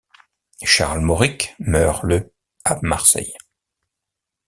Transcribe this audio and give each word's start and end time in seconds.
Charles 0.63 1.01
Mauric 1.01 1.53
meurt 1.59 2.03
le 2.03 2.33
à 2.65 2.79
Marseille. 2.81 3.35